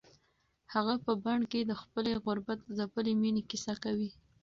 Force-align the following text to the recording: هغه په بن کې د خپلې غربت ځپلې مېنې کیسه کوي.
هغه 0.73 0.95
په 1.05 1.11
بن 1.23 1.39
کې 1.51 1.59
د 1.65 1.71
خپلې 1.81 2.11
غربت 2.23 2.59
ځپلې 2.77 3.13
مېنې 3.21 3.41
کیسه 3.49 3.73
کوي. 3.83 4.09